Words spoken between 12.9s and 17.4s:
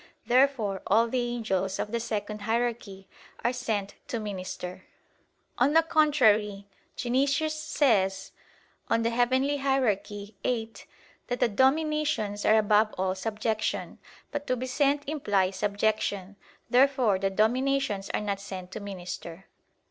all subjection." But to be sent implies subjection. Therefore the